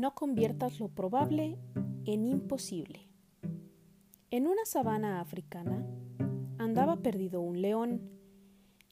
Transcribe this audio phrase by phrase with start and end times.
[0.00, 1.58] No conviertas lo probable
[2.06, 3.06] en imposible.
[4.30, 5.86] En una sabana africana
[6.56, 8.00] andaba perdido un león.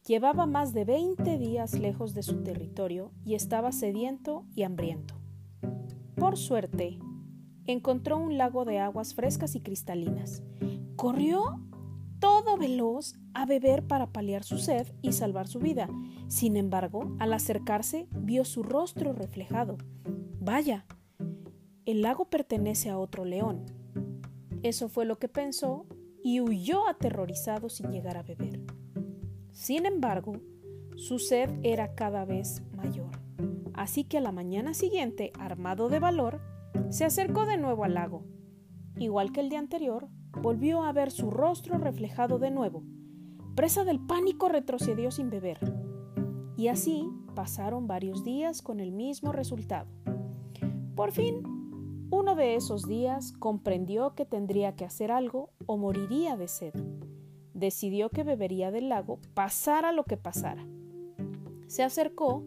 [0.06, 5.14] Llevaba más de 20 días lejos de su territorio y estaba sediento y hambriento.
[6.14, 6.98] Por suerte,
[7.64, 10.42] encontró un lago de aguas frescas y cristalinas.
[10.96, 11.58] Corrió
[12.18, 15.88] todo veloz a beber para paliar su sed y salvar su vida.
[16.26, 19.78] Sin embargo, al acercarse, vio su rostro reflejado.
[20.38, 20.84] Vaya,
[21.88, 23.64] el lago pertenece a otro león.
[24.62, 25.86] Eso fue lo que pensó
[26.22, 28.60] y huyó aterrorizado sin llegar a beber.
[29.52, 30.34] Sin embargo,
[30.96, 33.08] su sed era cada vez mayor.
[33.72, 36.42] Así que a la mañana siguiente, armado de valor,
[36.90, 38.22] se acercó de nuevo al lago.
[38.98, 40.08] Igual que el día anterior,
[40.42, 42.82] volvió a ver su rostro reflejado de nuevo.
[43.54, 45.58] Presa del pánico retrocedió sin beber.
[46.54, 49.88] Y así pasaron varios días con el mismo resultado.
[50.94, 51.57] Por fin,
[52.10, 56.74] uno de esos días comprendió que tendría que hacer algo o moriría de sed.
[57.54, 60.66] Decidió que bebería del lago, pasara lo que pasara.
[61.66, 62.44] Se acercó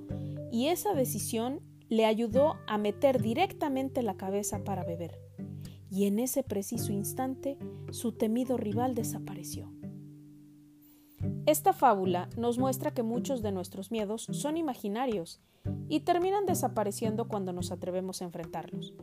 [0.51, 5.19] y esa decisión le ayudó a meter directamente la cabeza para beber
[5.91, 7.57] y en ese preciso instante
[7.91, 9.71] su temido rival desapareció.
[11.45, 15.41] Esta fábula nos muestra que muchos de nuestros miedos son imaginarios
[15.89, 18.93] y terminan desapareciendo cuando nos atrevemos a enfrentarlos.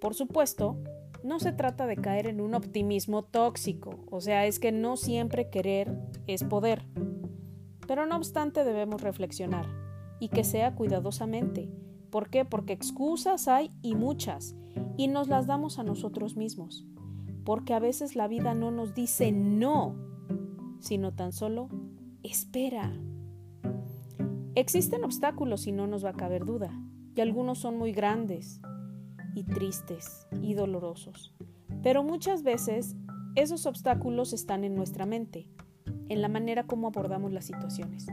[0.00, 0.78] Por supuesto,
[1.22, 5.50] no se trata de caer en un optimismo tóxico, o sea, es que no siempre
[5.50, 5.94] querer
[6.26, 6.86] es poder.
[7.86, 9.66] Pero no obstante debemos reflexionar,
[10.18, 11.70] y que sea cuidadosamente.
[12.10, 12.44] ¿Por qué?
[12.44, 14.56] Porque excusas hay y muchas,
[14.96, 16.86] y nos las damos a nosotros mismos,
[17.44, 19.94] porque a veces la vida no nos dice no,
[20.78, 21.68] sino tan solo
[22.22, 22.92] espera.
[24.54, 26.72] Existen obstáculos y no nos va a caber duda,
[27.14, 28.62] y algunos son muy grandes
[29.34, 31.34] y tristes y dolorosos,
[31.82, 32.96] pero muchas veces
[33.34, 35.48] esos obstáculos están en nuestra mente,
[36.08, 38.06] en la manera como abordamos las situaciones.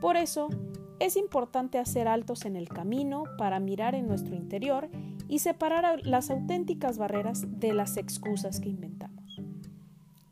[0.00, 0.48] Por eso,
[1.00, 4.90] es importante hacer altos en el camino para mirar en nuestro interior
[5.28, 9.40] y separar las auténticas barreras de las excusas que inventamos.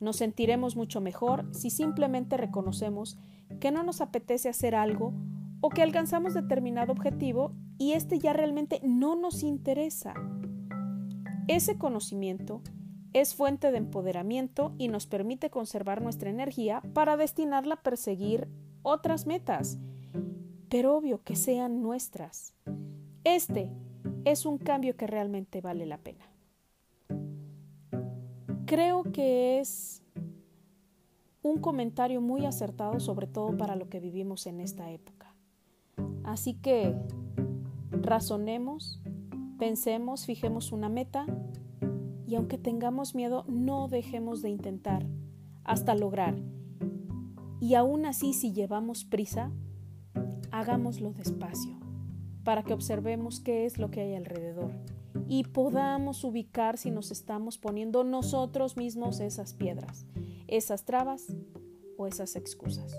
[0.01, 3.17] Nos sentiremos mucho mejor si simplemente reconocemos
[3.61, 5.15] que no nos apetece hacer algo
[5.61, 10.15] o que alcanzamos determinado objetivo y este ya realmente no nos interesa.
[11.49, 12.63] Ese conocimiento
[13.13, 18.49] es fuente de empoderamiento y nos permite conservar nuestra energía para destinarla a perseguir
[18.83, 19.79] otras metas,
[20.69, 22.55] pero obvio que sean nuestras.
[23.25, 23.71] Este
[24.25, 26.27] es un cambio que realmente vale la pena.
[28.67, 30.03] Creo que es
[31.43, 35.35] un comentario muy acertado, sobre todo para lo que vivimos en esta época.
[36.25, 36.95] Así que
[37.91, 39.01] razonemos,
[39.59, 41.27] pensemos, fijemos una meta
[42.27, 45.07] y aunque tengamos miedo, no dejemos de intentar
[45.65, 46.37] hasta lograr.
[47.61, 49.51] Y aún así, si llevamos prisa,
[50.51, 51.79] hagámoslo despacio
[52.45, 54.73] para que observemos qué es lo que hay alrededor
[55.29, 60.07] y podamos ubicar si nos estamos poniendo nosotros mismos esas piedras,
[60.47, 61.27] esas trabas
[61.97, 62.95] o esas excusas.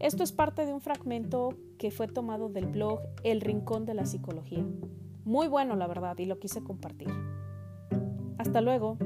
[0.00, 4.06] Esto es parte de un fragmento que fue tomado del blog El Rincón de la
[4.06, 4.64] Psicología.
[5.24, 7.08] Muy bueno, la verdad, y lo quise compartir.
[8.38, 8.96] Hasta luego.